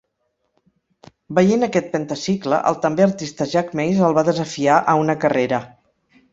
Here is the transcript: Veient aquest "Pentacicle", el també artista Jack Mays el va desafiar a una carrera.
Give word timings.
Veient 1.39 1.65
aquest 1.67 1.91
"Pentacicle", 1.97 2.59
el 2.71 2.79
també 2.87 3.07
artista 3.07 3.49
Jack 3.53 3.79
Mays 3.81 4.03
el 4.11 4.19
va 4.21 4.27
desafiar 4.33 4.83
a 4.95 4.99
una 5.07 5.21
carrera. 5.27 5.65